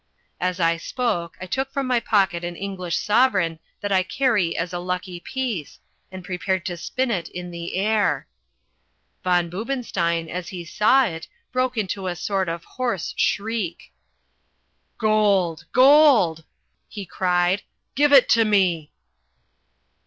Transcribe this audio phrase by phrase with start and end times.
[0.39, 4.73] As I spoke, I took from my pocket an English sovereign that I carry as
[4.73, 5.77] a lucky piece,
[6.11, 8.25] and prepared to spin it in the air.
[9.23, 13.93] Von Boobenstein, as he saw it, broke into a sort of hoarse shriek.
[14.97, 15.65] "Gold!
[15.71, 16.45] gold!"
[16.89, 17.61] he cried.
[17.93, 18.91] "Give it to me!"